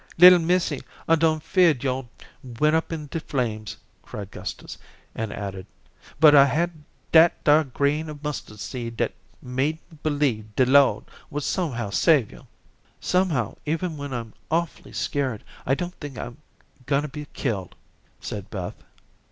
[0.17, 2.07] "Little missy, I done feared yo'd
[2.59, 4.79] went up in de flames," cried Gustus,
[5.13, 5.67] and added,
[6.19, 6.71] "but I had
[7.11, 12.31] dat dar grain of mustard seed dat made me b'lieve de Lo'd would somehow save
[12.31, 12.47] yo'."
[12.99, 16.37] "Somehow, even when I'm awfully scared, I don't think I'm
[16.87, 17.75] going to be killed,"
[18.19, 18.73] said Beth.